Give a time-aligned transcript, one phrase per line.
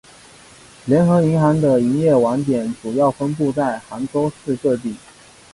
[0.85, 4.95] 联合银行的营业网点主要分布在杭州市各地。